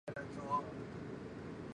[0.07, 0.67] 李圭至死大骂不绝。